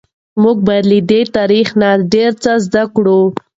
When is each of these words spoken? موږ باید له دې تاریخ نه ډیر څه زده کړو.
موږ 0.41 0.57
باید 0.67 0.85
له 0.91 0.99
دې 1.11 1.21
تاریخ 1.37 1.67
نه 1.81 1.89
ډیر 2.13 2.31
څه 2.43 2.51
زده 2.65 2.83
کړو. 2.95 3.19